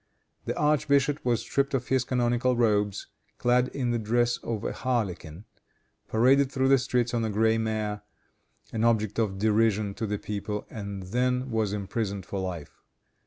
The 0.45 0.57
archbishop 0.57 1.23
was 1.23 1.41
stripped 1.41 1.75
of 1.75 1.89
his 1.89 2.03
canonical 2.03 2.55
robes, 2.57 3.05
clad 3.37 3.67
in 3.67 3.91
the 3.91 3.99
dress 3.99 4.37
of 4.37 4.63
a 4.63 4.71
harlequin, 4.73 5.45
paraded 6.07 6.51
through 6.51 6.69
the 6.69 6.79
streets 6.79 7.13
on 7.13 7.23
a 7.23 7.29
gray 7.29 7.59
mare, 7.59 8.01
an 8.73 8.83
object 8.83 9.19
of 9.19 9.37
derision 9.37 9.93
to 9.93 10.07
the 10.07 10.17
people, 10.17 10.65
and 10.71 11.03
then 11.03 11.51
was 11.51 11.71
imprisoned 11.71 12.25
for 12.25 12.39
life. 12.39 12.81